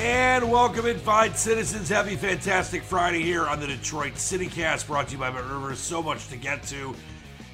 [0.00, 1.88] And welcome in, fine citizens.
[1.88, 5.80] Happy fantastic Friday here on the Detroit City Cast, brought to you by Bet Rivers.
[5.80, 6.94] So much to get to,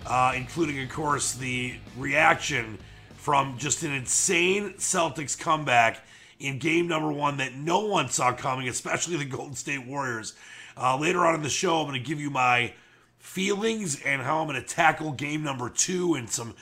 [0.05, 2.79] uh, including, of course, the reaction
[3.15, 6.05] from just an insane Celtics comeback
[6.39, 10.35] in game number one that no one saw coming, especially the Golden State Warriors.
[10.77, 12.75] Uh, later on in the show, I'm going to give you my
[13.21, 16.55] feelings and how I'm going to tackle game number two and some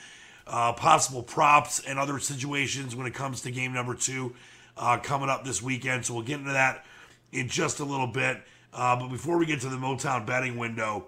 [0.47, 4.33] uh, possible props and other situations when it comes to game number two
[4.77, 6.05] uh, coming up this weekend.
[6.05, 6.85] So we'll get into that
[7.31, 8.41] in just a little bit.
[8.73, 11.07] Uh, but before we get to the Motown betting window,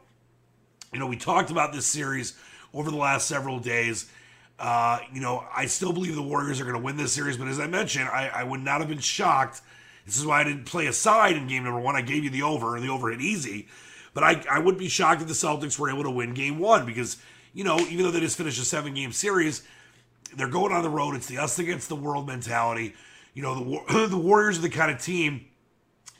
[0.93, 2.37] you know, we talked about this series
[2.73, 4.09] over the last several days.
[4.57, 7.47] Uh, you know, I still believe the Warriors are going to win this series, but
[7.47, 9.61] as I mentioned, I, I, would not have been shocked.
[10.05, 11.97] This is why I didn't play a side in game number one.
[11.97, 13.67] I gave you the over, and the over hit easy.
[14.13, 16.85] But I, I would be shocked if the Celtics were able to win game one
[16.85, 17.17] because,
[17.53, 19.63] you know, even though they just finished a seven game series,
[20.37, 21.15] they're going on the road.
[21.15, 22.93] It's the us against the world mentality.
[23.35, 25.45] You know, the, the Warriors are the kind of team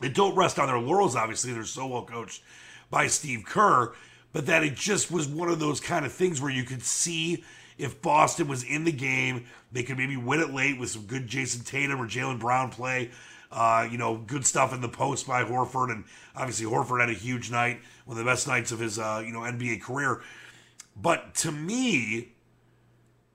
[0.02, 1.52] that don't rest on their laurels, obviously.
[1.53, 2.44] They're so well coached
[2.92, 3.94] by Steve Kerr,
[4.34, 7.44] but that it just was one of those kind of things where you could see
[7.78, 11.28] if Boston was in the game, they could maybe win it late with some good
[11.28, 13.12] Jayson Tatum or Jaylen Brown play.
[13.52, 16.03] Uh, you know, good stuff in the post by Horford, and
[16.36, 19.32] obviously Horford had a huge night, one of the best nights of his uh, you
[19.32, 20.22] know NBA career.
[20.96, 22.34] But to me,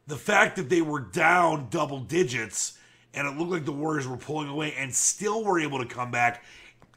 [0.07, 2.79] the fact that they were down double digits
[3.15, 6.11] and it looked like the Warriors were pulling away and still were able to come
[6.11, 6.45] back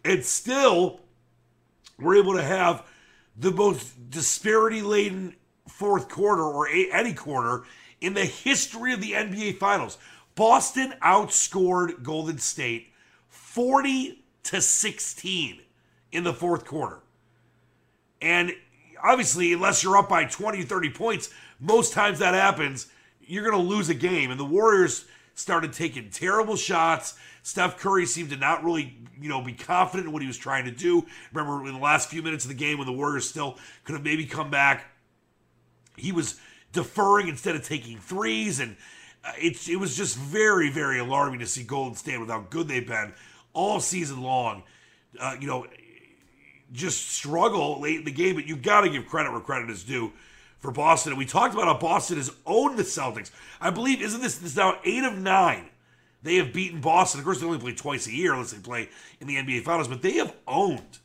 [0.06, 1.00] and still
[2.00, 2.86] were able to have
[3.38, 5.36] the most disparity laden
[5.68, 7.64] fourth quarter or any quarter
[8.02, 9.98] in the history of the NBA Finals.
[10.36, 12.92] Boston outscored Golden State
[13.30, 15.62] 40 to 16
[16.12, 17.00] in the fourth quarter.
[18.22, 18.54] And
[19.04, 22.88] obviously, unless you're up by 20 30 points, most times that happens,
[23.22, 24.32] you're going to lose a game.
[24.32, 27.16] And the Warriors started taking terrible shots.
[27.42, 30.66] Steph Curry seemed to not really, you know, be confident in what he was trying
[30.66, 31.06] to do.
[31.34, 34.04] Remember in the last few minutes of the game when the Warriors still could have
[34.04, 34.86] maybe come back,
[35.98, 36.40] he was
[36.72, 38.76] deferring instead of taking threes, and
[39.24, 42.68] uh, it it was just very very alarming to see Golden State with how good
[42.68, 43.14] they've been
[43.54, 44.64] all season long.
[45.20, 45.68] Uh, you know,
[46.72, 49.84] just struggle late in the game, but you've got to give credit where credit is
[49.84, 50.12] due
[50.64, 51.12] for Boston.
[51.12, 53.32] And we talked about how Boston has owned the Celtics.
[53.60, 55.70] I believe, isn't this, this now eight of nine?
[56.24, 57.20] They have beaten Boston.
[57.20, 58.88] Of course, they only play twice a year unless they play
[59.20, 61.00] in the NBA Finals, but they have owned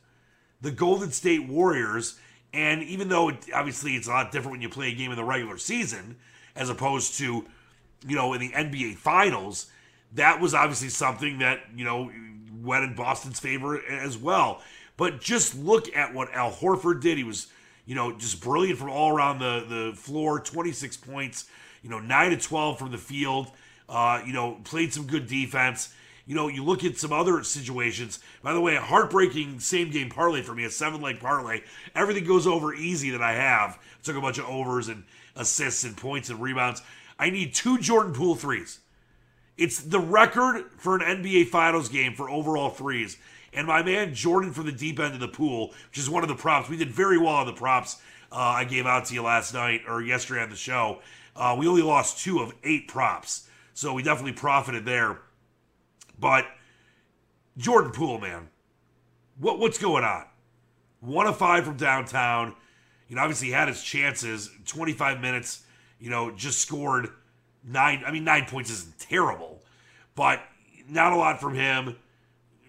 [0.60, 2.20] the Golden State Warriors.
[2.54, 5.16] And even though it, obviously it's a lot different when you play a game in
[5.16, 6.16] the regular season
[6.54, 7.44] as opposed to,
[8.06, 9.66] you know, in the NBA Finals,
[10.14, 12.12] that was obviously something that, you know,
[12.62, 14.62] went in Boston's favor as well.
[14.96, 17.18] But just look at what Al Horford did.
[17.18, 17.48] He was
[17.88, 21.46] you know, just brilliant from all around the, the floor, 26 points,
[21.82, 23.50] you know, 9 to 12 from the field,
[23.88, 25.94] uh, you know, played some good defense.
[26.26, 28.18] You know, you look at some other situations.
[28.42, 31.62] By the way, a heartbreaking same game parlay for me, a seven leg parlay.
[31.94, 33.78] Everything goes over easy that I have.
[34.02, 35.04] Took a bunch of overs and
[35.34, 36.82] assists and points and rebounds.
[37.18, 38.80] I need two Jordan Poole threes.
[39.56, 43.16] It's the record for an NBA Finals game for overall threes.
[43.52, 46.28] And my man Jordan from the deep end of the pool, which is one of
[46.28, 46.68] the props.
[46.68, 47.98] We did very well on the props
[48.30, 51.00] uh, I gave out to you last night or yesterday on the show.
[51.34, 53.48] Uh, we only lost two of eight props.
[53.74, 55.20] So we definitely profited there.
[56.18, 56.46] But
[57.56, 58.48] Jordan Poole, man,
[59.38, 60.26] what what's going on?
[61.00, 62.54] One of five from downtown.
[63.08, 64.50] You know, obviously had his chances.
[64.66, 65.62] 25 minutes,
[65.98, 67.08] you know, just scored
[67.64, 68.02] nine.
[68.04, 69.62] I mean, nine points isn't terrible,
[70.14, 70.42] but
[70.88, 71.96] not a lot from him.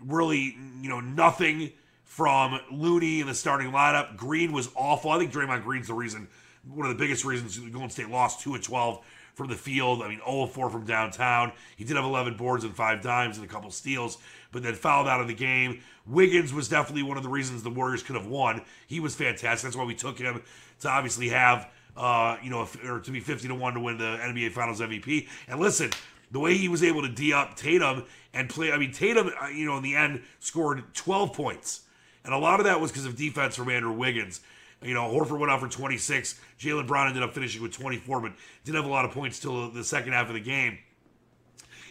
[0.05, 1.71] Really, you know, nothing
[2.03, 4.17] from Looney in the starting lineup.
[4.17, 5.11] Green was awful.
[5.11, 6.27] I think Draymond Green's the reason,
[6.67, 9.05] one of the biggest reasons Golden State lost 2 of 12
[9.35, 10.01] from the field.
[10.01, 11.53] I mean, 0 of 4 from downtown.
[11.77, 14.17] He did have 11 boards and five dimes and a couple steals,
[14.51, 15.81] but then fouled out of the game.
[16.05, 18.63] Wiggins was definitely one of the reasons the Warriors could have won.
[18.87, 19.67] He was fantastic.
[19.67, 20.41] That's why we took him
[20.81, 24.17] to obviously have, uh, you know, or to be 50 to 1 to win the
[24.17, 25.27] NBA Finals MVP.
[25.47, 25.91] And listen,
[26.31, 29.47] the way he was able to D up Tatum and play, I mean, Tatum, uh,
[29.47, 31.81] you know, in the end scored 12 points.
[32.23, 34.41] And a lot of that was because of defense from Andrew Wiggins.
[34.81, 36.39] You know, Horford went out for 26.
[36.59, 38.31] Jaylen Brown ended up finishing with 24, but
[38.63, 40.77] didn't have a lot of points till the second half of the game.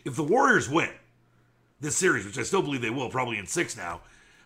[0.04, 0.90] If the Warriors win
[1.80, 4.00] this series, which I still believe they will, probably in six now,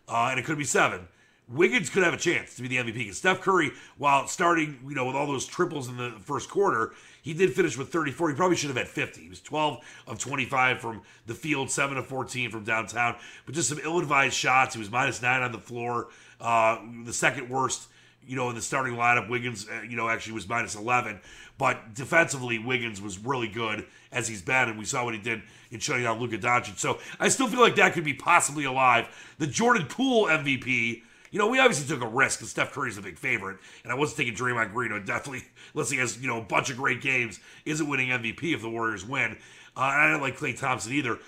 [0.08, 1.06] uh, and it could be seven,
[1.48, 2.94] Wiggins could have a chance to be the MVP.
[2.94, 6.92] Because Steph Curry, while starting, you know, with all those triples in the first quarter,
[7.20, 8.30] he did finish with 34.
[8.30, 9.20] He probably should have had 50.
[9.20, 13.68] He was 12 of 25 from the field, 7 of 14 from downtown, but just
[13.68, 14.74] some ill-advised shots.
[14.74, 16.08] He was minus nine on the floor,
[16.40, 17.88] uh, the second worst
[18.26, 21.20] you know, in the starting lineup, Wiggins, uh, you know, actually was minus 11.
[21.58, 25.42] But defensively, Wiggins was really good as he's been, and we saw what he did
[25.70, 26.78] in shutting down Luka Doncic.
[26.78, 29.08] So I still feel like that could be possibly alive.
[29.38, 31.02] The Jordan Poole MVP,
[31.32, 33.96] you know, we obviously took a risk because Steph Curry's a big favorite, and I
[33.96, 34.92] wasn't taking Draymond Green.
[34.92, 35.44] Who definitely,
[35.74, 38.70] unless he has, you know, a bunch of great games, isn't winning MVP if the
[38.70, 39.38] Warriors win.
[39.76, 41.18] Uh, I don't like Klay Thompson either.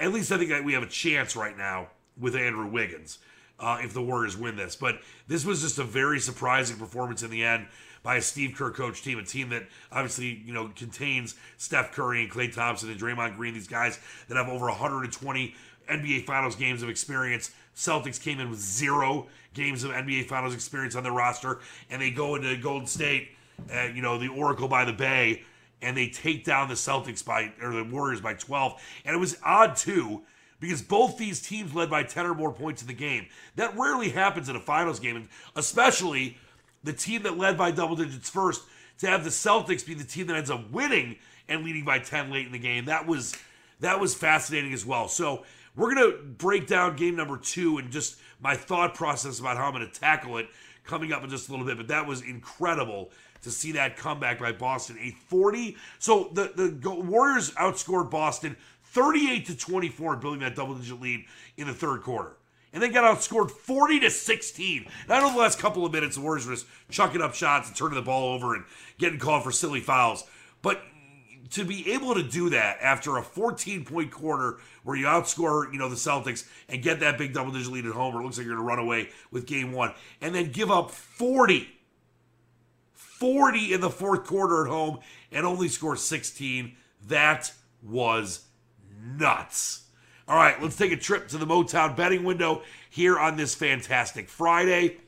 [0.00, 1.88] At least I think that we have a chance right now
[2.18, 3.18] with Andrew Wiggins
[3.58, 4.76] uh, if the Warriors win this.
[4.76, 7.66] But this was just a very surprising performance in the end
[8.02, 12.22] by a Steve Kerr coach team, a team that obviously you know contains Steph Curry
[12.22, 15.54] and Klay Thompson and Draymond Green, these guys that have over 120
[15.90, 17.50] NBA Finals games of experience.
[17.78, 22.10] Celtics came in with zero games of NBA Finals experience on their roster, and they
[22.10, 23.28] go into Golden State,
[23.72, 25.44] uh, you know, the Oracle by the Bay,
[25.80, 28.82] and they take down the Celtics by or the Warriors by 12.
[29.04, 30.22] And it was odd too
[30.58, 33.26] because both these teams led by 10 or more points in the game.
[33.54, 36.36] That rarely happens in a finals game, and especially
[36.82, 38.62] the team that led by double digits first
[38.98, 41.14] to have the Celtics be the team that ends up winning
[41.48, 42.86] and leading by 10 late in the game.
[42.86, 43.36] That was
[43.80, 45.06] that was fascinating as well.
[45.06, 45.44] So
[45.78, 49.72] we're gonna break down game number two and just my thought process about how I'm
[49.72, 50.48] gonna tackle it
[50.84, 51.76] coming up in just a little bit.
[51.76, 53.10] But that was incredible
[53.42, 54.98] to see that comeback by Boston.
[55.00, 55.76] A 40.
[55.98, 61.24] So the, the Warriors outscored Boston 38 to 24, building that double digit lead
[61.56, 62.36] in the third quarter.
[62.72, 64.86] And then got outscored 40 to 16.
[65.08, 67.76] Not over the last couple of minutes, the Warriors were just chucking up shots and
[67.76, 68.64] turning the ball over and
[68.98, 70.24] getting called for silly fouls.
[70.60, 70.82] But
[71.50, 75.78] to be able to do that after a 14 point quarter where you outscore, you
[75.78, 78.38] know, the Celtics and get that big double digit lead at home, where it looks
[78.38, 81.68] like you're going to run away with game one, and then give up 40,
[82.92, 84.98] 40 in the fourth quarter at home
[85.32, 86.74] and only score 16,
[87.08, 87.52] that
[87.82, 88.46] was
[89.00, 89.84] nuts.
[90.26, 94.28] All right, let's take a trip to the Motown betting window here on this fantastic
[94.28, 94.98] Friday.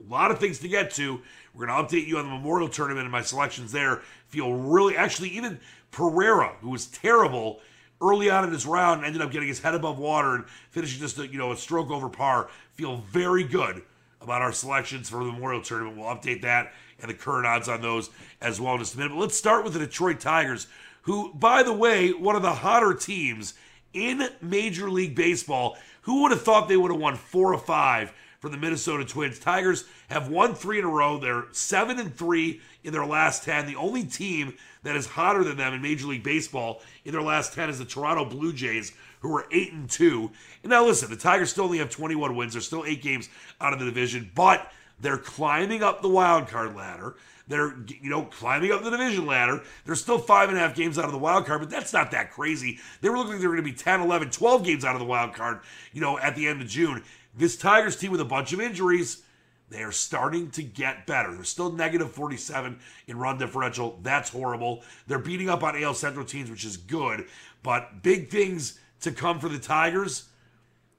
[0.00, 1.20] A lot of things to get to.
[1.54, 4.02] We're going to update you on the Memorial Tournament and my selections there.
[4.28, 7.60] Feel really, actually, even Pereira, who was terrible
[8.00, 11.18] early on in this round, ended up getting his head above water and finishing just
[11.18, 12.48] a, you know a stroke over par.
[12.72, 13.82] Feel very good
[14.20, 15.96] about our selections for the Memorial Tournament.
[15.96, 19.12] We'll update that and the current odds on those as well in just a minute.
[19.12, 20.66] But let's start with the Detroit Tigers,
[21.02, 23.54] who, by the way, one of the hotter teams
[23.92, 25.76] in Major League Baseball.
[26.02, 28.12] Who would have thought they would have won four or five
[28.46, 29.40] from the Minnesota Twins?
[29.40, 31.18] Tigers have won three in a row.
[31.18, 33.66] They're seven and three in their last ten.
[33.66, 37.54] The only team that is hotter than them in Major League Baseball in their last
[37.54, 40.30] ten is the Toronto Blue Jays, who are eight and two.
[40.62, 42.52] And now listen, the Tigers still only have 21 wins.
[42.52, 43.28] They're still eight games
[43.60, 47.16] out of the division, but they're climbing up the wild card ladder.
[47.48, 49.62] They're, you know, climbing up the division ladder.
[49.84, 52.10] They're still five and a half games out of the wild card, but that's not
[52.10, 52.78] that crazy.
[53.00, 55.00] They were looking like they were going to be 10, 11, 12 games out of
[55.00, 55.60] the wild card,
[55.92, 57.02] you know, at the end of June.
[57.36, 59.22] This Tigers team with a bunch of injuries,
[59.68, 61.34] They are starting to get better.
[61.34, 62.78] They're still negative 47
[63.08, 63.98] in run differential.
[64.02, 64.82] That's horrible.
[65.06, 67.26] They're beating up on AL Central teams, which is good.
[67.62, 70.28] But big things to come for the Tigers.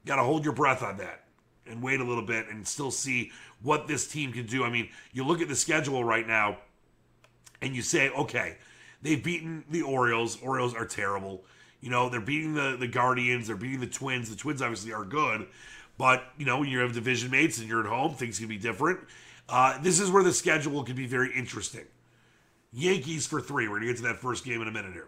[0.06, 1.24] Got to hold your breath on that
[1.66, 4.64] and wait a little bit and still see what this team can do.
[4.64, 6.58] I mean, you look at the schedule right now
[7.62, 8.58] and you say, okay,
[9.02, 10.42] they've beaten the Orioles.
[10.42, 11.44] Orioles are terrible.
[11.82, 14.30] You know, they're beating the, the Guardians, they're beating the Twins.
[14.30, 15.48] The Twins obviously are good,
[15.98, 18.58] but, you know, when you have division mates and you're at home, things can be
[18.58, 19.00] different.
[19.50, 21.86] Uh, this is where the schedule can be very interesting.
[22.74, 23.68] Yankees for three.
[23.68, 25.08] We're going to get to that first game in a minute here.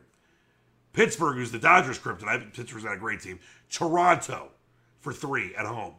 [0.93, 2.53] Pittsburgh, who's the Dodgers kryptonite.
[2.53, 3.39] Pittsburgh's got a great team.
[3.69, 4.49] Toronto
[5.01, 5.93] for three at home.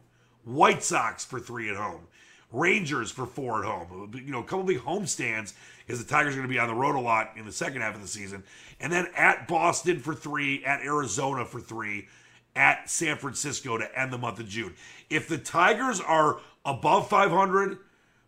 [0.44, 2.08] White Sox for three at home.
[2.52, 4.10] Rangers for four at home.
[4.14, 5.54] You know, a couple big home stands
[5.86, 7.82] because the Tigers are going to be on the road a lot in the second
[7.82, 8.42] half of the season.
[8.80, 12.08] And then at Boston for three, at Arizona for three,
[12.56, 14.74] at San Francisco to end the month of June.
[15.08, 17.78] If the Tigers are above 500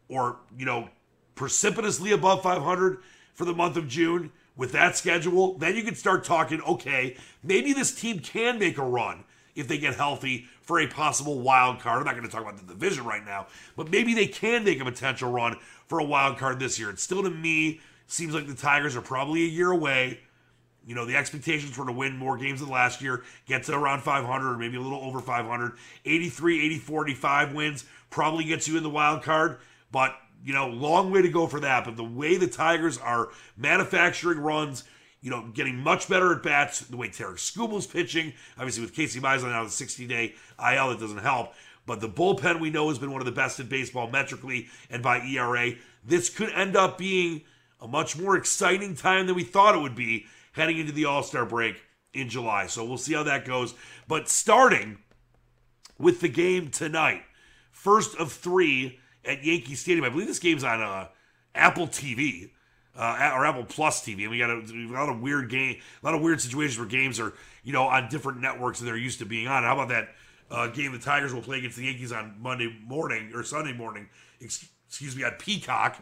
[0.08, 0.88] or, you know,
[1.34, 2.98] precipitously above 500
[3.34, 7.72] for the month of June with that schedule, then you can start talking, okay, maybe
[7.72, 9.24] this team can make a run
[9.54, 11.98] if they get healthy for a possible wild card.
[11.98, 14.80] I'm not going to talk about the division right now, but maybe they can make
[14.80, 16.90] a potential run for a wild card this year.
[16.90, 20.20] It still, to me, seems like the Tigers are probably a year away.
[20.86, 24.02] You know, the expectations were to win more games than last year, get to around
[24.02, 25.72] 500 or maybe a little over 500.
[26.04, 29.58] 83, 84, 85 wins probably gets you in the wild card,
[29.90, 31.84] but, you know, long way to go for that.
[31.84, 34.84] But the way the Tigers are manufacturing runs,
[35.20, 39.20] you know, getting much better at bats, the way Tarik Skubal's pitching, obviously with Casey
[39.20, 41.54] Mize on the 60 day IL, that doesn't help.
[41.86, 45.02] But the bullpen we know has been one of the best in baseball metrically and
[45.02, 45.72] by ERA.
[46.04, 47.42] This could end up being
[47.80, 51.22] a much more exciting time than we thought it would be heading into the All
[51.22, 51.82] Star break
[52.14, 52.66] in July.
[52.66, 53.74] So we'll see how that goes.
[54.08, 54.98] But starting
[55.98, 57.22] with the game tonight,
[57.70, 60.04] first of three at Yankee Stadium.
[60.04, 61.08] I believe this game's on uh,
[61.54, 62.50] Apple TV.
[62.94, 66.04] Uh, or Apple Plus TV, and we got a, a, lot of weird game, a
[66.04, 67.32] lot of weird situations where games are,
[67.64, 69.62] you know, on different networks than they're used to being on.
[69.62, 70.08] How about that
[70.50, 74.10] uh, game the Tigers will play against the Yankees on Monday morning or Sunday morning?
[74.42, 75.96] Excuse me, on Peacock.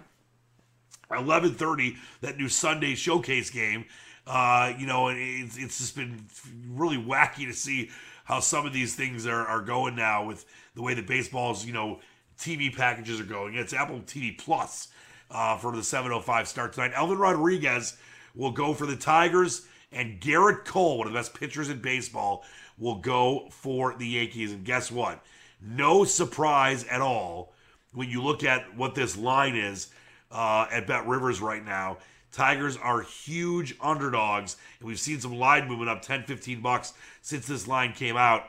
[1.12, 3.84] 11:30, that new Sunday showcase game.
[4.32, 6.24] Uh, you know, it's, it's just been
[6.68, 7.90] really wacky to see
[8.22, 10.44] how some of these things are, are going now with
[10.76, 11.98] the way the baseball's, you know,
[12.38, 13.56] TV packages are going.
[13.56, 14.86] It's Apple TV Plus
[15.32, 16.92] uh, for the 7:05 start tonight.
[16.94, 17.96] Elvin Rodriguez
[18.36, 22.44] will go for the Tigers, and Gerrit Cole, one of the best pitchers in baseball,
[22.78, 24.52] will go for the Yankees.
[24.52, 25.24] And guess what?
[25.60, 27.52] No surprise at all
[27.94, 29.88] when you look at what this line is
[30.30, 31.98] uh, at Bet Rivers right now.
[32.32, 37.46] Tigers are huge underdogs, and we've seen some line movement up 10, 15 bucks since
[37.46, 38.44] this line came out.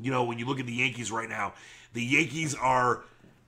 [0.00, 1.54] You know, when you look at the Yankees right now,
[1.92, 3.04] the Yankees are,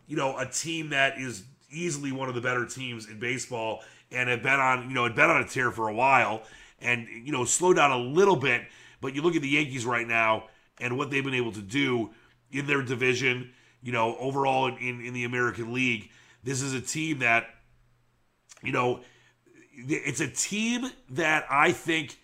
[0.07, 4.29] you know, a team that is easily one of the better teams in baseball and
[4.29, 6.43] have been on, you know, had been on a tear for a while
[6.81, 8.63] and, you know, slowed down a little bit.
[9.01, 10.49] But you look at the Yankees right now
[10.81, 12.11] and what they've been able to do
[12.51, 13.53] in their division,
[13.83, 16.11] you know, overall in, in, in the American League
[16.45, 17.47] this is a team that,
[18.63, 19.01] you know,
[19.75, 22.19] it's a team that I think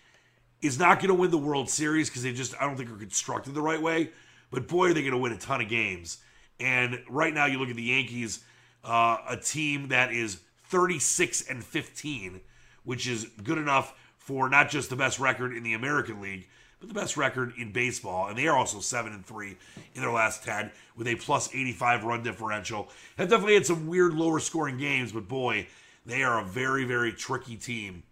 [0.61, 2.97] is not going to win the World Series because they just, I don't think are
[2.97, 4.11] constructed the right way.
[4.51, 6.17] But boy, are they going to win a ton of games.
[6.59, 8.43] And right now, you look at the Yankees,
[8.83, 12.41] uh, a team that is 36 and 15,
[12.83, 16.47] which is good enough for not just the best record in the American League,
[16.79, 19.57] but the best record in baseball, and they are also seven and three
[19.95, 22.89] in their last ten with a plus 85 run differential.
[23.17, 25.67] Have definitely had some weird lower scoring games, but boy,
[26.09, 28.03] they are a very very tricky team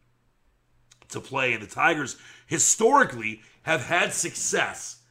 [1.10, 1.54] to play.
[1.54, 5.01] And the Tigers historically have had success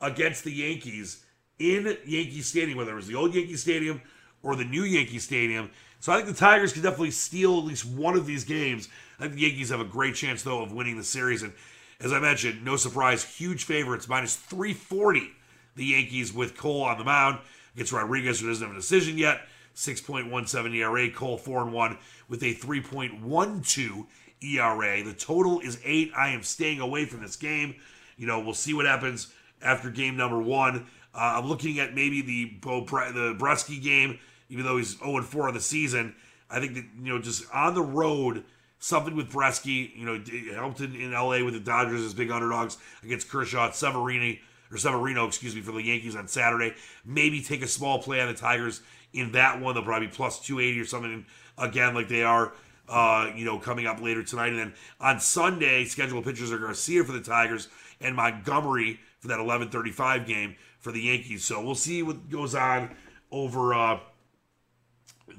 [0.00, 1.24] against the Yankees
[1.58, 4.02] in Yankee Stadium, whether it was the old Yankee Stadium
[4.42, 5.70] or the new Yankee Stadium.
[6.00, 8.88] So I think the Tigers can definitely steal at least one of these games.
[9.18, 11.52] I think the Yankees have a great chance though of winning the series and
[12.00, 15.30] as I mentioned, no surprise, huge favorites, minus 340.
[15.76, 17.38] The Yankees with Cole on the mound
[17.74, 19.42] against Rodriguez, who doesn't have a decision yet.
[19.76, 24.06] 6.17 ERA, Cole 4 and 1 with a 3.12
[24.42, 25.04] ERA.
[25.04, 26.12] The total is 8.
[26.16, 27.76] I am staying away from this game.
[28.16, 30.86] You know, we'll see what happens after game number one.
[31.14, 34.18] Uh, I'm looking at maybe the Bo Bre- the Brieske game,
[34.48, 36.14] even though he's 0 and 4 on the season.
[36.50, 38.44] I think that, you know, just on the road,
[38.78, 39.94] something with Brieske.
[39.94, 44.40] You know, helped in, in LA with the Dodgers as big underdogs against Kershaw, Severini
[44.70, 46.74] or Severino, excuse me, for the Yankees on Saturday.
[47.04, 48.80] Maybe take a small play on the Tigers
[49.16, 49.74] in that one.
[49.74, 51.26] They'll probably be plus 280 or something
[51.58, 52.52] again, like they are,
[52.88, 54.48] uh, you know, coming up later tonight.
[54.48, 57.68] And then on Sunday, scheduled pitchers are Garcia for the Tigers
[58.00, 61.44] and Montgomery for that 11:35 game for the Yankees.
[61.44, 62.94] So we'll see what goes on
[63.30, 64.00] over uh,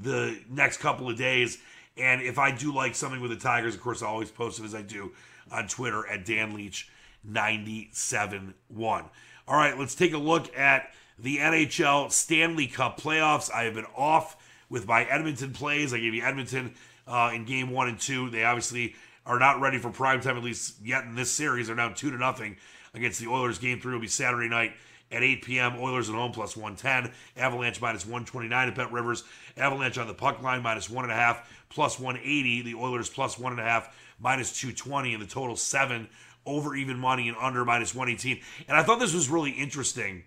[0.02, 1.60] the next couple of days.
[1.96, 4.66] And if I do like something with the Tigers, of course, I always post it
[4.66, 5.14] as I do
[5.52, 6.90] on Twitter at Dan Leach
[7.24, 9.06] 971.
[9.48, 13.52] All right, let's take a look at the NHL Stanley Cup playoffs.
[13.52, 14.38] I have been off
[14.70, 15.94] with my Edmonton plays.
[15.94, 16.74] I gave you Edmonton
[17.08, 18.30] uh, in game one and two.
[18.30, 18.96] They obviously
[19.26, 21.68] are not ready for prime time, at least yet in this series.
[21.68, 22.58] They're down two to nothing
[22.94, 23.60] against the Oilers.
[23.60, 24.74] Game three will be Saturday night
[25.12, 25.76] at 8 p.m.
[25.80, 27.14] Oilers at home plus 110.
[27.38, 29.24] Avalanche minus 129 at Bet Rivers.
[29.56, 32.62] Avalanche on the puck line minus one and a half plus 180.
[32.64, 35.14] The Oilers plus one and a half minus 220.
[35.14, 36.10] And the total seven
[36.46, 38.42] over even money and under minus 118.
[38.68, 40.24] And I thought this was really interesting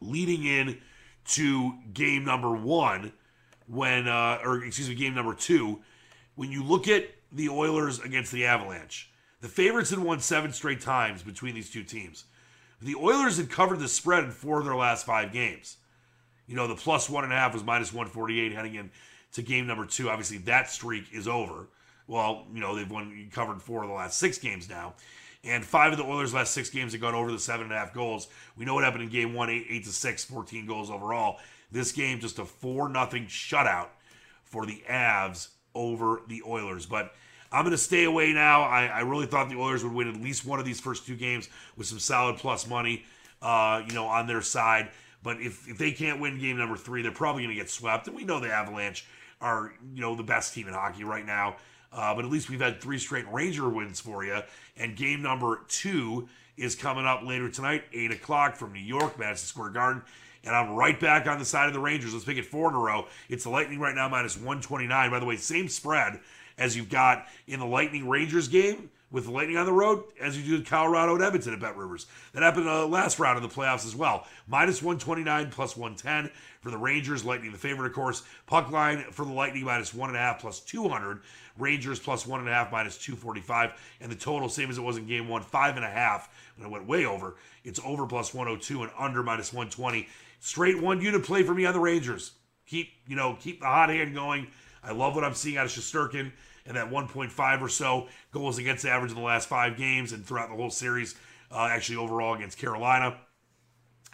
[0.00, 0.78] leading in
[1.24, 3.12] to game number one
[3.66, 5.80] when, uh, or excuse me, game number two.
[6.34, 10.80] When you look at the Oilers against the Avalanche, the favorites had won seven straight
[10.80, 12.24] times between these two teams.
[12.80, 15.76] The Oilers had covered the spread in four of their last five games.
[16.46, 18.90] You know, the plus one and a half was minus 148 heading in
[19.32, 20.08] to game number two.
[20.08, 21.68] Obviously, that streak is over.
[22.06, 24.94] Well, you know, they've won covered four of the last six games now.
[25.44, 27.78] And five of the Oilers' last six games have gone over the seven and a
[27.78, 28.28] half goals.
[28.56, 31.38] We know what happened in game one, eight, eight to six, 14 goals overall.
[31.70, 33.88] This game, just a four nothing shutout
[34.42, 36.86] for the Avs over the Oilers.
[36.86, 37.12] But
[37.52, 38.62] I'm going to stay away now.
[38.62, 41.16] I, I, really thought the Oilers would win at least one of these first two
[41.16, 43.04] games with some solid plus money,
[43.40, 44.90] uh, you know, on their side.
[45.22, 48.06] But if, if they can't win game number three, they're probably going to get swept.
[48.06, 49.06] And we know the Avalanche
[49.40, 51.56] are, you know, the best team in hockey right now.
[51.92, 54.40] Uh, but at least we've had three straight Ranger wins for you.
[54.76, 59.46] And game number two is coming up later tonight, 8 o'clock from New York, Madison
[59.46, 60.02] Square Garden.
[60.44, 62.12] And I'm right back on the side of the Rangers.
[62.14, 63.06] Let's make it four in a row.
[63.28, 65.10] It's the Lightning right now, minus 129.
[65.10, 66.20] By the way, same spread
[66.56, 70.38] as you've got in the Lightning Rangers game with the Lightning on the road as
[70.38, 72.06] you do Colorado and Edmonton at Bet Rivers.
[72.32, 74.26] That happened uh, last round of the playoffs as well.
[74.46, 77.24] Minus 129 plus 110 for the Rangers.
[77.24, 78.22] Lightning the favorite, of course.
[78.46, 81.20] Puck line for the Lightning minus one and a half plus 200.
[81.56, 83.72] Rangers plus one and a half minus 245.
[84.00, 86.28] And the total, same as it was in game one, five and a half.
[86.56, 87.36] And it went way over.
[87.64, 90.06] It's over plus 102 and under minus 120.
[90.40, 92.32] Straight one unit play for me on the Rangers.
[92.66, 94.48] Keep, you know, keep the hot hand going.
[94.84, 96.32] I love what I'm seeing out of Shesterkin
[96.68, 100.50] and that 1.5 or so goals against average in the last five games and throughout
[100.50, 101.16] the whole series,
[101.50, 103.18] uh, actually overall against Carolina.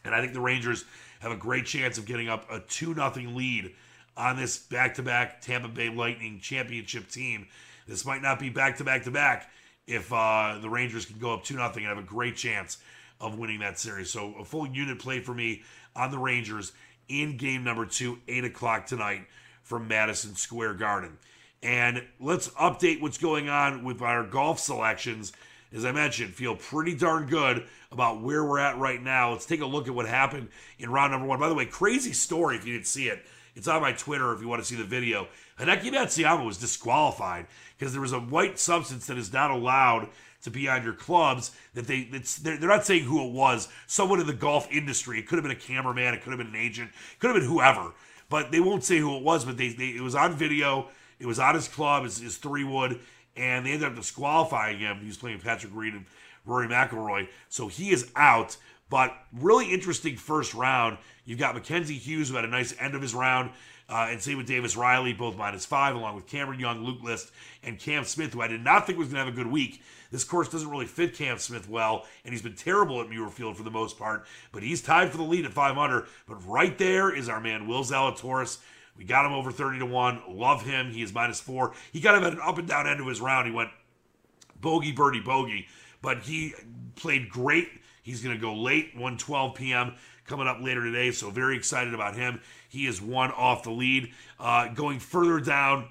[0.05, 0.85] And I think the Rangers
[1.21, 3.75] have a great chance of getting up a 2 0 lead
[4.17, 7.49] on this back to back Tampa Bay Lightning championship team.
[7.89, 9.51] This might not be back to back to back
[9.87, 12.79] if uh, the Rangers can go up 2 0 and have a great chance
[13.21, 14.11] of winning that series.
[14.11, 15.63] So a full unit play for me
[15.97, 16.73] on the Rangers
[17.09, 19.27] in game number two, 8 o'clock tonight
[19.63, 21.19] from Madison Square Garden.
[21.63, 25.33] And let's update what's going on with our golf selections.
[25.73, 29.33] As I mentioned, feel pretty darn good about where we're at right now.
[29.33, 31.41] Let's take a look at what happened in round number one.
[31.41, 33.25] By the way, crazy story if you didn't see it.
[33.57, 35.29] It's on my Twitter if you want to see the video.
[35.59, 37.47] Hideki Matsuyama was disqualified
[37.79, 40.09] because there was a white substance that is not allowed
[40.43, 41.53] to be on your clubs.
[41.75, 43.69] That they they're, they're not saying who it was.
[43.87, 45.19] Someone in the golf industry.
[45.19, 46.15] It could have been a cameraman.
[46.15, 46.91] It could have been an agent.
[47.13, 47.93] It could have been whoever.
[48.29, 49.45] But they won't say who it was.
[49.45, 52.65] But they, they it was on video it was on his club, his, his three
[52.65, 53.01] wood,
[53.37, 54.99] and they ended up disqualifying him.
[55.01, 56.07] He was playing Patrick Reed and
[56.45, 58.57] Rory McIlroy, so he is out.
[58.91, 60.99] But really interesting first round.
[61.25, 63.51] You've got Mackenzie Hughes, who had a nice end of his round,
[63.89, 67.33] uh, and same with Davis Riley, both minus five, along with Cameron Young, Luke List,
[67.63, 69.83] and Cam Smith, who I did not think was going to have a good week.
[70.11, 73.63] This course doesn't really fit Cam Smith well, and he's been terrible at Muirfield for
[73.63, 76.07] the most part, but he's tied for the lead at 500.
[76.29, 78.59] But right there is our man, Will Zalatoris,
[78.97, 80.23] we got him over 30 to 1.
[80.29, 80.91] Love him.
[80.93, 81.73] He is minus four.
[81.93, 83.47] He kind of had an up and down end of his round.
[83.47, 83.71] He went
[84.61, 85.67] bogey, birdie, bogey.
[86.01, 86.55] But he
[86.97, 87.69] played great.
[88.03, 89.95] He's going to go late, 112 p.m.
[90.27, 91.11] coming up later today.
[91.11, 92.41] So very excited about him.
[92.69, 94.13] He is one off the lead.
[94.39, 95.89] Uh, going further down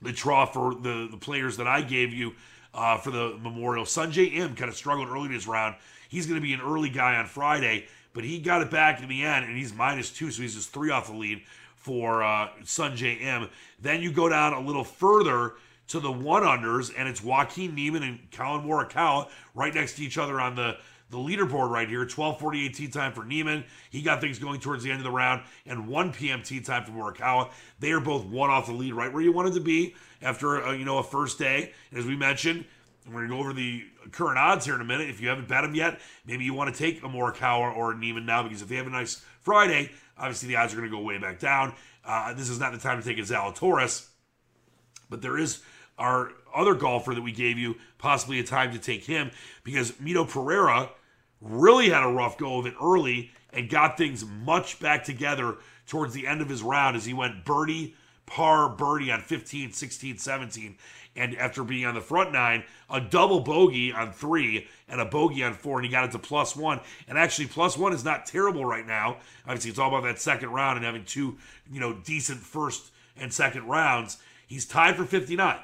[0.00, 2.32] the trough for the, the players that I gave you
[2.72, 3.84] uh, for the Memorial.
[3.84, 5.76] Sungjae Im kind of struggled early in his round.
[6.08, 9.08] He's going to be an early guy on Friday, but he got it back in
[9.08, 11.42] the end, and he's minus two, so he's just three off the lead
[11.80, 13.48] for uh, Sungjae Im.
[13.80, 15.54] Then you go down a little further
[15.88, 20.18] to the one unders, and it's Joaquin Niemann and Collin Morikawa right next to each
[20.18, 20.76] other on the
[21.10, 22.06] the leaderboard right here.
[22.06, 23.64] 12:48 tee time for Niemann.
[23.90, 26.42] He got things going towards the end of the round, and 1 p.m.
[26.42, 27.50] tee time for Morikawa.
[27.80, 30.76] They are both one off the lead, right where you wanted to be after a,
[30.76, 31.72] you know a first day.
[31.92, 32.66] As we mentioned,
[33.08, 35.10] we're gonna go over the current odds here in a minute.
[35.10, 37.96] If you haven't bet them yet, maybe you want to take a Morikawa or a
[37.96, 40.94] Niemann now because if they have a nice Friday, Obviously, the odds are going to
[40.94, 41.74] go way back down.
[42.04, 44.08] Uh, this is not the time to take a Zalatoris,
[45.08, 45.62] but there is
[45.98, 49.30] our other golfer that we gave you possibly a time to take him
[49.64, 50.90] because Mito Pereira
[51.40, 55.56] really had a rough go of it early and got things much back together
[55.86, 57.94] towards the end of his round as he went birdie,
[58.26, 60.76] par, birdie on 15, 16, 17.
[61.16, 65.42] And after being on the front nine, a double bogey on three and a bogey
[65.42, 66.80] on four, and he got it to plus one.
[67.08, 69.18] And actually, plus one is not terrible right now.
[69.44, 71.36] Obviously, it's all about that second round and having two,
[71.70, 74.18] you know, decent first and second rounds.
[74.46, 75.58] He's tied for 59.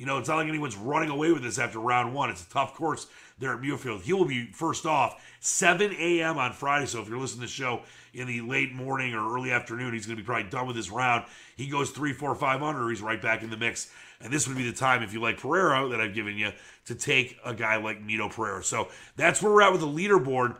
[0.00, 2.30] You know, it's not like anyone's running away with this after round one.
[2.30, 3.06] It's a tough course
[3.38, 4.00] there at Muirfield.
[4.00, 6.38] He will be first off 7 a.m.
[6.38, 6.86] on Friday.
[6.86, 7.82] So if you're listening to the show
[8.14, 10.90] in the late morning or early afternoon, he's going to be probably done with his
[10.90, 11.26] round.
[11.54, 12.88] He goes three, four, five under.
[12.88, 13.92] He's right back in the mix.
[14.22, 16.52] And this would be the time, if you like Pereira that I've given you,
[16.86, 18.64] to take a guy like Mito Pereira.
[18.64, 20.56] So that's where we're at with the leaderboard.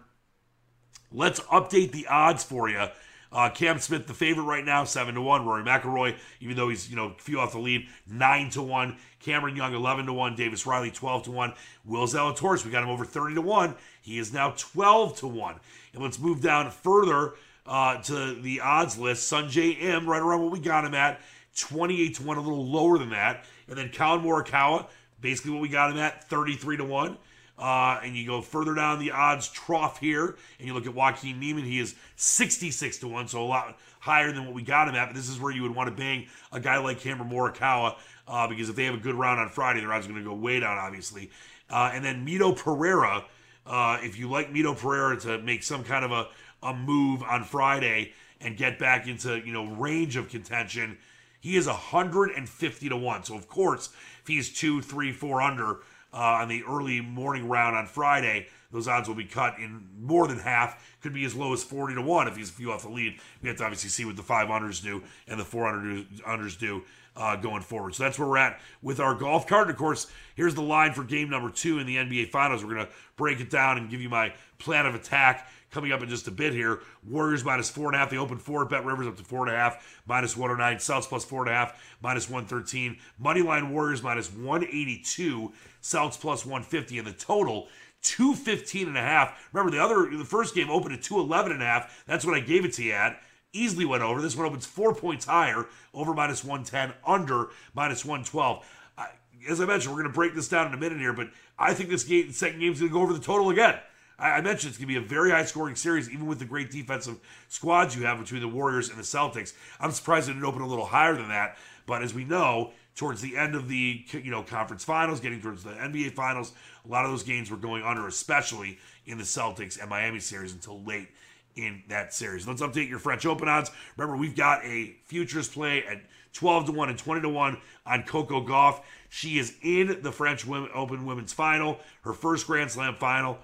[1.11, 2.89] Let's update the odds for you.
[3.33, 5.47] Uh, Cam Smith, the favorite right now, seven to one.
[5.47, 8.97] Rory McIlroy, even though he's you know a few off the lead, nine to one.
[9.21, 10.35] Cameron Young, eleven to one.
[10.35, 11.55] Davis Riley, twelve to one.
[11.85, 13.77] Will Zalatoris, we got him over thirty to one.
[14.03, 15.61] He is now twelve to one.
[15.93, 17.35] And let's move down further
[17.67, 19.31] uh, to the odds list.
[19.31, 21.21] Sungjae Im, right around what we got him at,
[21.57, 23.45] twenty-eight to one, a little lower than that.
[23.69, 24.87] And then Collin Morikawa,
[25.21, 27.17] basically what we got him at, thirty-three to one.
[27.61, 31.39] Uh, and you go further down the odds trough here, and you look at Joaquin
[31.39, 34.95] Niemann, he is 66 to 1, so a lot higher than what we got him
[34.95, 35.09] at.
[35.09, 37.97] But this is where you would want to bang a guy like Cameron Morikawa,
[38.27, 40.29] uh, because if they have a good round on Friday, their odds are going to
[40.29, 41.31] go way down, obviously.
[41.69, 43.27] Uh, and then Mito Pereira,
[43.67, 46.29] uh, if you like Mito Pereira to make some kind of a,
[46.63, 50.97] a move on Friday and get back into you know range of contention,
[51.41, 53.25] he is 150 to 1.
[53.25, 53.91] So, of course,
[54.23, 55.81] if he's two, three, four under,
[56.13, 60.29] uh, on the early morning round on Friday, those odds will be cut in more
[60.29, 60.97] than half.
[61.03, 63.19] Could be as low as 40 to 1 if he's a few off the lead.
[63.43, 66.83] We have to obviously see what the five unders do and the four unders do
[67.17, 67.95] uh, going forward.
[67.95, 69.69] So that's where we're at with our golf card.
[69.69, 72.65] And of course, here's the line for game number two in the NBA Finals.
[72.65, 76.03] We're going to break it down and give you my plan of attack coming up
[76.03, 76.81] in just a bit here.
[77.09, 78.11] Warriors minus four and a half.
[78.11, 78.65] They open four.
[78.65, 80.03] Bet Rivers up to four and a half.
[80.07, 80.79] Minus 109.
[80.81, 81.97] Celts plus four and a half.
[82.03, 82.99] Minus 113.
[83.23, 85.53] Moneyline Warriors minus 182.
[85.81, 86.99] Celts plus 150.
[86.99, 87.69] And the total
[88.03, 89.49] 215 and a half.
[89.53, 92.05] Remember the other the first game opened at 211 and a half.
[92.07, 93.21] That's what I gave it to you at.
[93.53, 94.23] Easily went over.
[94.23, 98.65] This one opens four points higher, over minus 110, under minus 112.
[98.97, 99.09] I,
[99.49, 101.75] as I mentioned, we're going to break this down in a minute here, but I
[101.75, 103.77] think this game, second game is going to go over the total again.
[104.21, 106.45] I, I mentioned it's going to be a very high scoring series, even with the
[106.45, 109.53] great defensive squads you have between the Warriors and the Celtics.
[109.81, 113.21] I'm surprised it didn't open a little higher than that, but as we know, towards
[113.21, 116.53] the end of the you know conference finals, getting towards the NBA finals,
[116.85, 120.53] a lot of those games were going under, especially in the Celtics and Miami series
[120.53, 121.09] until late
[121.57, 122.47] in that series.
[122.47, 123.71] Let's update your French Open odds.
[123.97, 126.01] Remember, we've got a futures play at
[126.33, 128.83] 12 to 1 and 20 to 1 on Coco Gauff.
[129.09, 133.39] She is in the French Open Women's Final, her first Grand Slam final.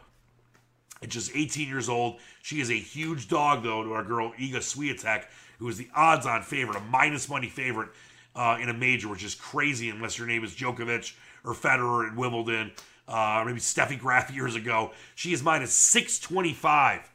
[1.03, 4.59] At just 18 years old, she is a huge dog, though, to our girl Iga
[4.59, 5.25] Swiatek,
[5.59, 7.91] who is the odds-on favorite, a minus money favorite
[8.37, 12.17] uh, in a major, which is crazy unless your name is Djokovic or Federer in
[12.17, 12.71] Wimbledon,
[13.09, 14.93] uh, maybe Steffi Graf years ago.
[15.15, 17.11] She is minus 625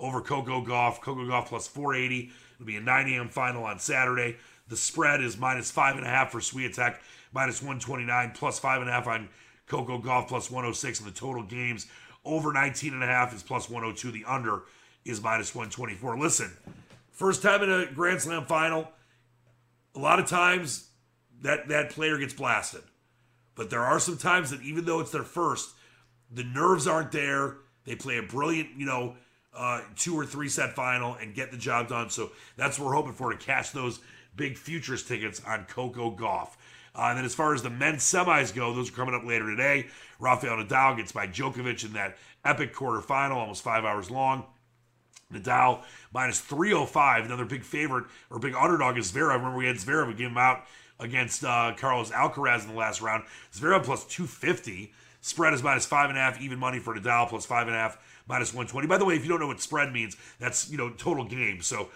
[0.00, 1.00] over Coco Gauff.
[1.00, 2.32] Coco Gauff plus 480.
[2.54, 3.28] It'll be a 9 a.m.
[3.28, 4.36] final on Saturday.
[4.68, 6.96] The spread is minus five and a half for Swiatek,
[7.34, 9.28] minus 129, plus five and a half on
[9.66, 11.86] Coco Gauff, plus 106 in the total games.
[12.24, 14.12] Over 19 and a half is plus 102.
[14.12, 14.62] The under
[15.04, 16.18] is minus 124.
[16.18, 16.52] Listen,
[17.10, 18.88] first time in a Grand Slam final,
[19.94, 20.88] a lot of times
[21.42, 22.82] that that player gets blasted.
[23.54, 25.74] But there are some times that even though it's their first,
[26.30, 27.56] the nerves aren't there.
[27.84, 29.16] They play a brilliant, you know,
[29.54, 32.08] uh, two or three set final and get the job done.
[32.08, 34.00] So that's what we're hoping for to cash those
[34.34, 36.56] big futures tickets on Coco Gauff.
[36.94, 39.48] Uh, and then as far as the men's semis go, those are coming up later
[39.50, 39.86] today.
[40.18, 44.44] Rafael Nadal gets by Djokovic in that epic quarterfinal, almost five hours long.
[45.32, 49.34] Nadal minus 305, another big favorite or big underdog is Zverev.
[49.34, 50.64] Remember we had Zverev, we gave him out
[51.00, 53.24] against uh, Carlos Alcaraz in the last round.
[53.52, 54.92] Zverev plus 250.
[55.20, 57.78] Spread is minus five and a half, even money for Nadal plus five and a
[57.78, 58.88] half, minus 120.
[58.88, 61.64] By the way, if you don't know what spread means, that's you know total games.
[61.64, 61.90] So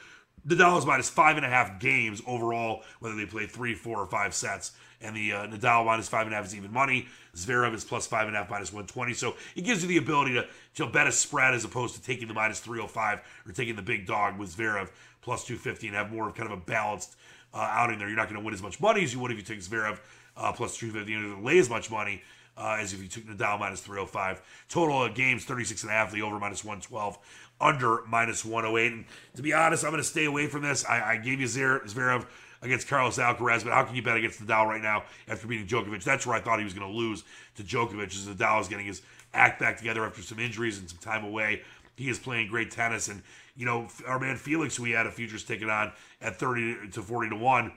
[0.46, 4.06] Nadal is minus five and a half games overall, whether they play three, four, or
[4.06, 4.72] five sets.
[5.00, 7.06] And the uh, Nadal minus five and a half is even money.
[7.34, 9.12] Zverev is plus five and a half, minus 120.
[9.12, 12.28] So it gives you the ability to, to bet a spread as opposed to taking
[12.28, 14.88] the minus 305 or taking the big dog with Zverev
[15.20, 17.16] plus 250 and have more of kind of a balanced
[17.52, 18.08] uh, outing there.
[18.08, 19.98] You're not going to win as much money as you would if you took Zverev
[20.36, 21.12] uh, plus 250.
[21.12, 22.22] You're lay as much money
[22.56, 24.40] uh, as if you took Nadal minus 305.
[24.68, 26.12] Total uh, games 36 and a half.
[26.12, 27.18] The over minus 112,
[27.60, 28.92] under minus 108.
[28.92, 29.04] And
[29.34, 30.84] to be honest, I'm going to stay away from this.
[30.84, 32.26] I, I gave you Zverev
[32.62, 36.02] against Carlos Alcaraz, but how can you bet against Nadal right now after beating Djokovic?
[36.04, 37.24] That's where I thought he was going to lose
[37.56, 39.02] to Djokovic as Nadal is getting his
[39.34, 41.62] act back together after some injuries and some time away.
[41.96, 43.08] he is playing great tennis.
[43.08, 43.22] And,
[43.54, 47.02] you know, our man Felix, who we had a futures ticket on at 30 to
[47.02, 47.72] 40 to 1,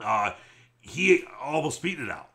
[0.00, 0.32] uh,
[0.80, 2.26] he almost beat Nadal.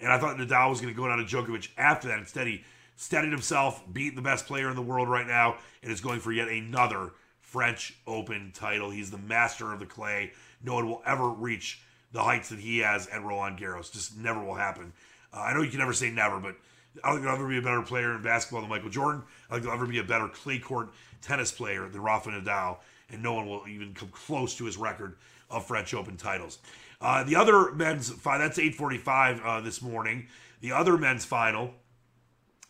[0.00, 2.18] And I thought Nadal was going to go down to Djokovic after that.
[2.18, 2.62] Instead, he
[2.96, 6.32] steadied himself, beat the best player in the world right now, and is going for
[6.32, 7.12] yet another
[7.50, 8.90] French Open title.
[8.90, 10.32] He's the master of the clay.
[10.62, 11.80] No one will ever reach
[12.12, 13.90] the heights that he has at Roland Garros.
[13.90, 14.92] Just never will happen.
[15.32, 16.56] Uh, I know you can never say never, but
[17.02, 19.22] I don't think there'll ever be a better player in basketball than Michael Jordan.
[19.48, 20.90] I think there'll ever be a better clay court
[21.22, 22.78] tennis player than Rafa Nadal,
[23.10, 25.16] and no one will even come close to his record
[25.50, 26.58] of French Open titles.
[27.00, 30.26] Uh, the other men's final, that's 845 uh, this morning.
[30.60, 31.72] The other men's final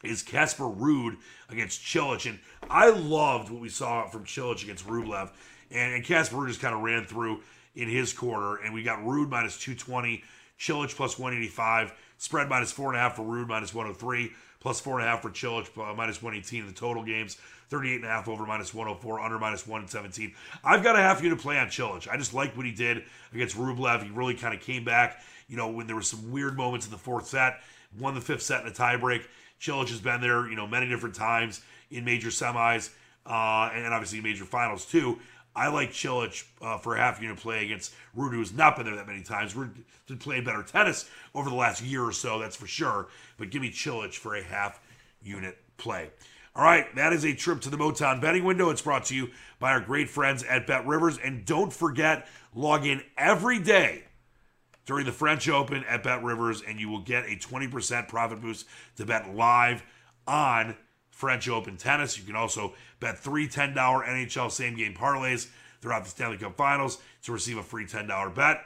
[0.05, 1.17] is Casper Ruud
[1.49, 2.29] against Cilic.
[2.29, 2.39] And
[2.71, 5.31] I loved what we saw from Cilic against Rublev.
[5.71, 7.41] And, and Casper just kind of ran through
[7.75, 8.57] in his corner.
[8.57, 10.23] And we got Ruud minus 220,
[10.59, 15.95] Cilic plus 185, spread minus 4.5 for Ruud minus 103, plus 4.5 for Cilic uh,
[15.95, 17.37] minus 118 in the total games.
[17.71, 20.35] 38.5 over minus 104, under minus 117.
[20.65, 22.09] I've got a half unit to play on Cilic.
[22.09, 24.03] I just liked what he did against Rublev.
[24.03, 26.93] He really kind of came back, you know, when there were some weird moments in
[26.93, 27.61] the fourth set,
[27.99, 29.25] won the fifth set in a tiebreak.
[29.61, 32.91] Cilic has been there, you know, many different times in major semis
[33.27, 35.19] uh, and obviously major finals too.
[35.57, 38.87] I like Cilic uh, for a half unit play against Ruud, who has not been
[38.87, 39.55] there that many times.
[39.55, 39.73] Ruud
[40.07, 43.09] did play better tennis over the last year or so, that's for sure.
[43.39, 44.81] But give me Cilic for a half
[45.23, 46.11] unit play.
[46.55, 48.71] All right, that is a trip to the Motown betting window.
[48.71, 51.19] It's brought to you by our great friends at Bet Rivers.
[51.19, 54.05] And don't forget, log in every day
[54.89, 58.67] during the French Open at Bet Rivers, and you will get a 20% profit boost
[58.97, 59.83] to bet live
[60.27, 60.75] on
[61.11, 62.17] French Open tennis.
[62.19, 65.49] You can also bet three $10 NHL same game parlays
[65.83, 68.63] throughout the Stanley Cup Finals to receive a free $10 bet.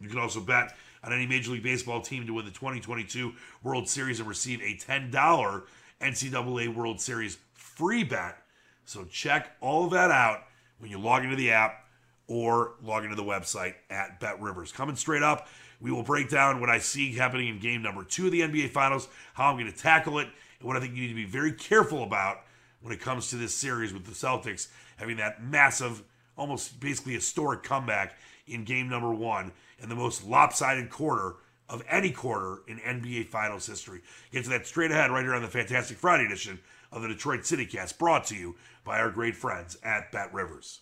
[0.00, 3.88] You can also bet on any Major League Baseball team to win the 2022 World
[3.88, 5.62] Series and receive a $10
[6.00, 8.38] NCAA World Series free bet.
[8.86, 10.40] So check all of that out
[10.80, 11.84] when you log into the app
[12.30, 14.70] or log into the website at Bet Rivers.
[14.70, 15.48] Coming straight up,
[15.80, 18.70] we will break down what I see happening in game number two of the NBA
[18.70, 20.28] Finals, how I'm going to tackle it,
[20.60, 22.42] and what I think you need to be very careful about
[22.82, 26.04] when it comes to this series with the Celtics having that massive,
[26.36, 28.16] almost basically historic comeback
[28.46, 29.50] in game number one
[29.82, 31.34] and the most lopsided quarter
[31.68, 34.02] of any quarter in NBA Finals history.
[34.30, 36.60] Get to that straight ahead right here on the Fantastic Friday edition
[36.92, 40.80] of the Detroit City Cast, brought to you by our great friends at Bet Rivers.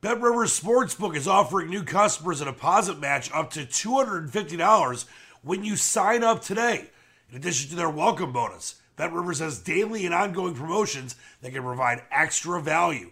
[0.00, 5.04] Bet Rivers Sportsbook is offering new customers a deposit match up to $250
[5.42, 6.88] when you sign up today.
[7.28, 11.64] In addition to their welcome bonus, Bet Rivers has daily and ongoing promotions that can
[11.64, 13.10] provide extra value.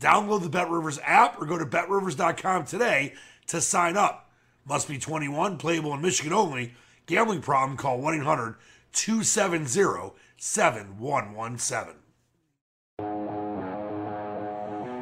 [0.00, 3.14] Download the Bet Rivers app or go to betrivers.com today
[3.48, 4.30] to sign up.
[4.64, 6.74] Must be 21, playable in Michigan only.
[7.06, 8.54] Gambling problem, call 1 800
[8.92, 12.07] 270 7117.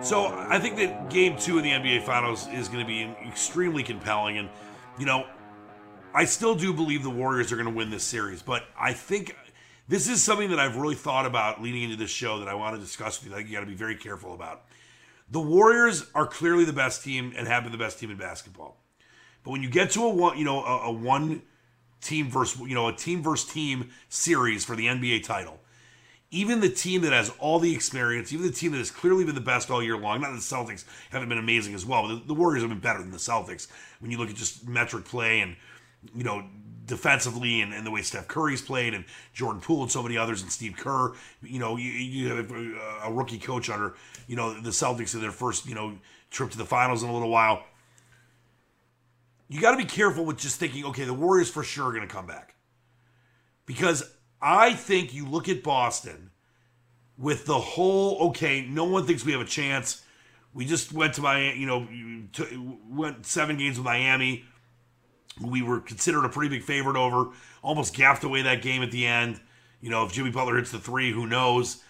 [0.07, 3.83] So I think that game two of the NBA Finals is going to be extremely
[3.83, 4.39] compelling.
[4.39, 4.49] And,
[5.01, 5.27] you know,
[6.15, 8.41] I still do believe the Warriors are going to win this series.
[8.41, 9.35] But I think
[9.89, 12.77] this is something that I've really thought about leading into this show that I want
[12.77, 13.37] to discuss with you.
[13.37, 14.67] That you got to be very careful about.
[15.33, 18.77] The Warriors are clearly the best team and have been the best team in basketball.
[19.43, 21.43] But when you get to a one, you know, a, a one
[22.01, 25.59] team versus, you know, a team versus team series for the NBA title,
[26.31, 29.35] even the team that has all the experience, even the team that has clearly been
[29.35, 32.35] the best all year long, not the Celtics haven't been amazing as well, but the,
[32.35, 33.69] Warriors have been better than the Celtics
[34.01, 35.57] when you look at just metric play and,
[36.15, 36.45] you know,
[36.85, 40.43] defensively and, and, the way Steph Curry's played and Jordan Poole and so many others
[40.43, 41.15] and Steve Kerr.
[41.43, 42.51] You know, you, you have
[43.05, 43.95] a rookie coach under,
[44.27, 45.99] you know, the Celtics in their first, you know,
[46.31, 47.65] trip to the finals in a little while.
[49.49, 52.07] You got to be careful with just thinking, okay, the Warriors for sure are going
[52.07, 52.55] to come back.
[53.65, 54.09] Because
[54.49, 56.31] I think you look at Boston
[57.19, 60.03] with the whole, okay, no one thinks we have a chance.
[60.55, 61.89] We just went to my, you know,
[62.89, 64.45] went seven games with Miami
[65.41, 67.31] we were considered a pretty big favorite over.
[67.63, 69.41] Almost gaffed away that game at the end.
[69.81, 71.83] You know, if Jimmy Butler hits the three, who knows?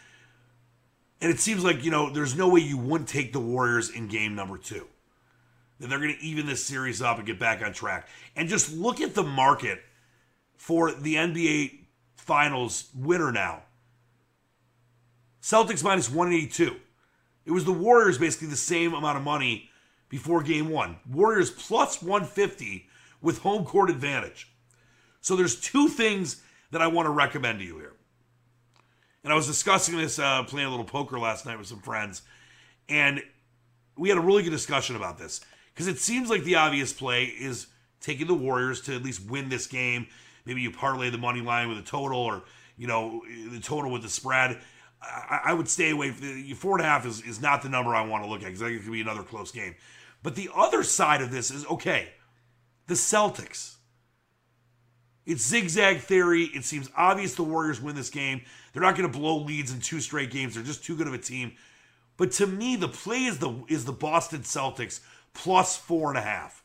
[1.20, 4.08] And it seems like, you know, there's no way you wouldn't take the Warriors in
[4.08, 4.86] game number two.
[5.78, 8.08] That they're going to even this series up and get back on track.
[8.34, 9.80] And just look at the market
[10.56, 11.85] for the NBA
[12.26, 13.62] Finals winner now.
[15.40, 16.74] Celtics minus 182.
[17.44, 19.70] It was the Warriors basically the same amount of money
[20.08, 20.96] before game one.
[21.08, 22.88] Warriors plus 150
[23.22, 24.52] with home court advantage.
[25.20, 27.94] So there's two things that I want to recommend to you here.
[29.22, 32.22] And I was discussing this, uh, playing a little poker last night with some friends,
[32.88, 33.22] and
[33.96, 35.40] we had a really good discussion about this
[35.72, 37.68] because it seems like the obvious play is
[38.00, 40.08] taking the Warriors to at least win this game.
[40.46, 42.44] Maybe you parlay the money line with a total, or
[42.76, 44.60] you know the total with the spread.
[45.02, 46.10] I, I would stay away.
[46.10, 48.40] From the, four and a half is, is not the number I want to look
[48.40, 49.74] at because I think it could be another close game.
[50.22, 52.08] But the other side of this is okay,
[52.86, 53.74] the Celtics.
[55.26, 56.44] It's zigzag theory.
[56.44, 58.42] It seems obvious the Warriors win this game.
[58.72, 60.54] They're not going to blow leads in two straight games.
[60.54, 61.52] They're just too good of a team.
[62.16, 65.00] But to me, the play is the is the Boston Celtics
[65.34, 66.62] plus four and a half.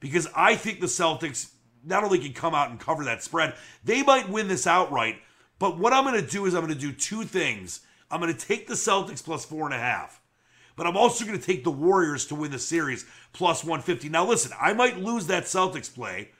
[0.00, 1.50] Because I think the Celtics
[1.84, 5.16] not only can come out and cover that spread, they might win this outright.
[5.58, 7.80] But what I'm going to do is I'm going to do two things.
[8.10, 10.20] I'm going to take the Celtics plus four and a half.
[10.76, 14.10] But I'm also going to take the Warriors to win the series plus 150.
[14.10, 16.30] Now, listen, I might lose that Celtics play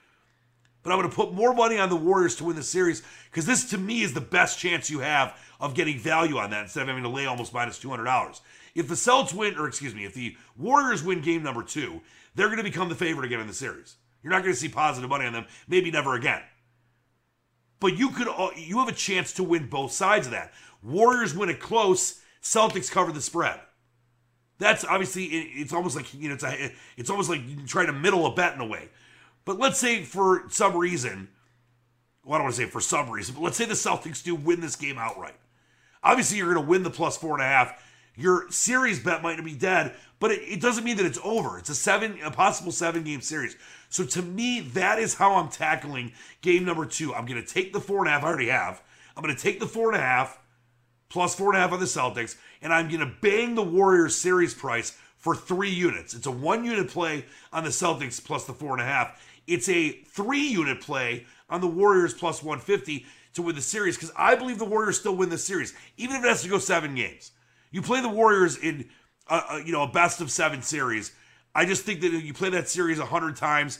[0.87, 3.45] but I'm going to put more money on the Warriors to win the series because
[3.45, 6.83] this, to me, is the best chance you have of getting value on that instead
[6.83, 8.39] of having to lay almost minus $200.
[8.73, 11.99] If the Celtics win, or excuse me, if the Warriors win game number two,
[12.35, 13.97] they're going to become the favorite again in the series.
[14.23, 16.41] You're not going to see positive money on them, maybe never again.
[17.79, 18.27] But you could,
[18.57, 20.53] you have a chance to win both sides of that.
[20.81, 23.59] Warriors win it close, Celtics cover the spread.
[24.59, 28.25] That's obviously it's almost like you know it's a, it's almost like trying to middle
[28.25, 28.89] a bet in a way.
[29.45, 31.29] But let's say for some reason,
[32.23, 34.33] well, I don't want to say for some reason, but let's say the Celtics do
[34.35, 35.35] win this game outright.
[36.03, 37.83] Obviously, you're going to win the plus four and a half.
[38.15, 41.57] Your series bet might not be dead, but it, it doesn't mean that it's over.
[41.57, 43.55] It's a seven, a possible seven game series.
[43.89, 47.13] So to me, that is how I'm tackling game number two.
[47.13, 48.23] I'm going to take the four and a half.
[48.23, 48.81] I already have.
[49.15, 50.39] I'm going to take the four and a half
[51.09, 54.15] plus four and a half on the Celtics, and I'm going to bang the Warriors
[54.15, 56.13] series price for three units.
[56.13, 59.23] It's a one unit play on the Celtics plus the four and a half.
[59.47, 64.11] It's a three unit play on the Warriors plus 150 to win the series because
[64.17, 66.95] I believe the Warriors still win the series, even if it has to go seven
[66.95, 67.31] games.
[67.71, 68.89] You play the Warriors in,
[69.29, 71.11] a, you know, a best of seven series.
[71.53, 73.79] I just think that if you play that series a 100 times,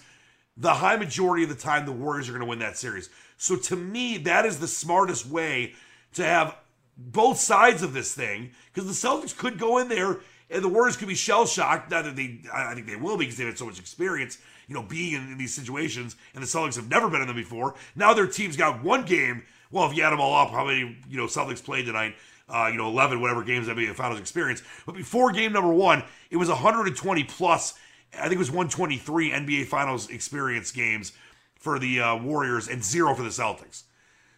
[0.55, 3.09] the high majority of the time, the Warriors are going to win that series.
[3.37, 5.73] So to me, that is the smartest way
[6.13, 6.55] to have
[6.97, 10.17] both sides of this thing because the Celtics could go in there
[10.49, 11.91] and the Warriors could be shell shocked.
[11.91, 14.83] Not that they, I think they will because they've had so much experience you know,
[14.83, 17.75] being in, in, these situations, and the Celtics have never been in them before.
[17.95, 19.43] Now their team's got one game.
[19.71, 22.15] Well, if you add them all up, how many you know Celtics played tonight?
[22.49, 24.63] Uh, you know, 11 whatever games NBA Finals experience.
[24.85, 27.73] But before game number one, it was 120 plus.
[28.17, 31.11] I think it was 123 NBA Finals experience games
[31.55, 33.83] for the uh, Warriors and zero for the Celtics.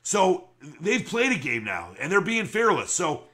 [0.01, 0.49] So
[0.81, 2.91] they've played a game now, and they're being fearless.
[2.91, 3.25] So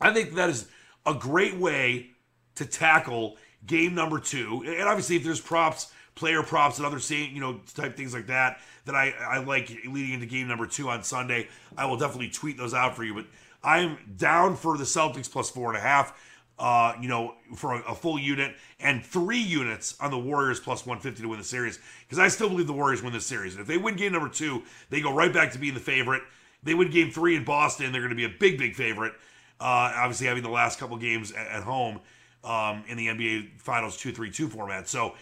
[0.00, 0.68] I think that is
[1.06, 2.10] a great way
[2.56, 3.36] to tackle
[3.66, 4.64] game number two.
[4.66, 8.26] And obviously, if there's props player props and other same, you know type things like
[8.26, 11.48] that that I, I like leading into game number two on Sunday.
[11.76, 13.14] I will definitely tweet those out for you.
[13.14, 13.26] But
[13.64, 16.20] I'm down for the Celtics plus four and a half.
[16.56, 20.86] Uh, you know, for a, a, full unit and three units on the Warriors plus
[20.86, 21.80] 150 to win the series.
[22.02, 23.54] Because I still believe the Warriors win this series.
[23.54, 26.22] And if they win game number two, they go right back to being the favorite.
[26.62, 29.14] They win game three in Boston, they're going to be a big, big favorite.
[29.58, 32.00] Uh, obviously, having the last couple games at, at home
[32.44, 34.88] um, in the NBA Finals 2 3 2 format.
[34.88, 35.14] So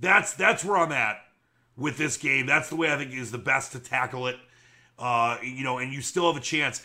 [0.00, 1.18] that's that's where I'm at
[1.76, 2.46] with this game.
[2.46, 4.36] That's the way I think is the best to tackle it.
[4.98, 6.84] Uh, you know, and you still have a chance.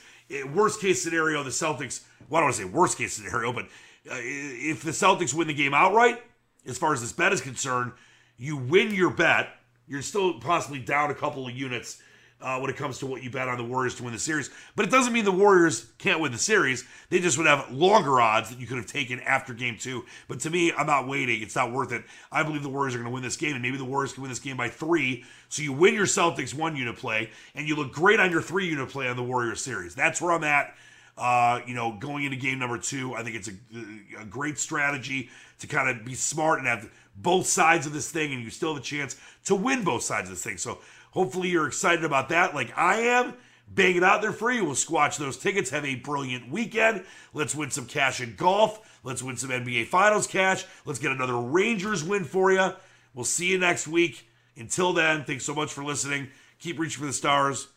[0.53, 2.03] Worst case scenario, the Celtics.
[2.29, 3.65] Well, I don't want to say worst case scenario, but
[4.11, 6.21] uh, if the Celtics win the game outright,
[6.65, 7.93] as far as this bet is concerned,
[8.37, 9.49] you win your bet.
[9.87, 12.01] You're still possibly down a couple of units
[12.41, 14.49] uh, when it comes to what you bet on the Warriors to win the series.
[14.75, 16.83] But it doesn't mean the Warriors can't win the series.
[17.09, 20.05] They just would have longer odds that you could have taken after game two.
[20.27, 21.41] But to me, I'm not waiting.
[21.41, 22.03] It's not worth it.
[22.31, 24.21] I believe the Warriors are going to win this game, and maybe the Warriors can
[24.21, 25.23] win this game by three.
[25.49, 28.67] So you win your Celtics one unit play, and you look great on your three
[28.67, 29.95] unit play on the Warriors series.
[29.95, 30.75] That's where I'm at.
[31.17, 35.29] Uh, you know, going into game number two, I think it's a, a great strategy
[35.59, 38.75] to kind of be smart and have both sides of this thing, and you still
[38.75, 40.57] have a chance to win both sides of this thing.
[40.57, 40.77] So
[41.11, 43.33] Hopefully, you're excited about that, like I am.
[43.69, 44.63] Bang it out there for you.
[44.63, 45.69] We'll squash those tickets.
[45.71, 47.03] Have a brilliant weekend.
[47.33, 48.99] Let's win some cash in golf.
[49.03, 50.65] Let's win some NBA Finals cash.
[50.85, 52.71] Let's get another Rangers win for you.
[53.13, 54.29] We'll see you next week.
[54.55, 56.29] Until then, thanks so much for listening.
[56.59, 57.67] Keep reaching for the stars.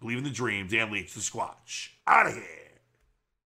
[0.00, 0.66] Believe in the dream.
[0.68, 1.90] Dan Leach, the Squatch.
[2.06, 2.59] Out of here.